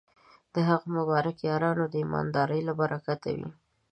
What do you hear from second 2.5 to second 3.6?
له برکته وې.